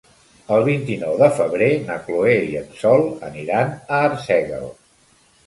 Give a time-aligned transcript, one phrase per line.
[0.53, 4.67] El vint-i-nou de febrer na Chloé i en Sol aniran a Arsèguel.